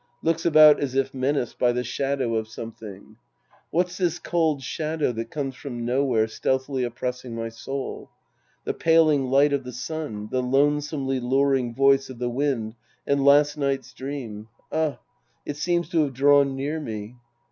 [0.23, 3.17] Looks about as if menaced by the shadow of something^
[3.69, 8.09] What's this cold shadow that comes from nowhere stealthily oppressing my soul?
[8.63, 12.73] The paling light of the sun, the lonesomely luring voice of the wind
[13.05, 14.97] and last night's dream— ah,
[15.45, 17.17] it seems to have drawn near me.